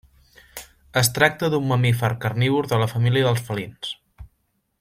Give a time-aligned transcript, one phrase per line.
[1.01, 3.93] Es tracta d'un mamífer carnívor de la família dels felins.